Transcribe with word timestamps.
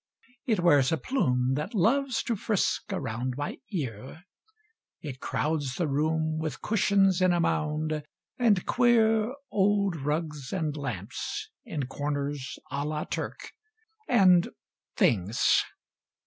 It 0.47 0.61
wears 0.61 0.91
a 0.91 0.97
plume 0.97 1.53
That 1.53 1.75
loves 1.75 2.23
to 2.23 2.35
frisk 2.35 2.91
around 2.91 3.35
My 3.37 3.59
ear. 3.71 4.23
It 4.99 5.19
crowds 5.19 5.75
the 5.75 5.87
room 5.87 6.39
With 6.39 6.59
cushions 6.63 7.21
in 7.21 7.31
a 7.31 7.39
mound 7.39 8.01
And 8.39 8.65
queer 8.65 9.35
Old 9.51 9.95
rugs 9.95 10.51
and 10.51 10.75
lamps 10.75 11.51
In 11.65 11.85
corners 11.85 12.57
a 12.71 12.83
la 12.83 13.03
Turque 13.03 13.51
And 14.07 14.49
things. 14.95 15.63